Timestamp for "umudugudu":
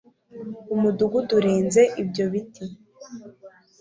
0.75-1.31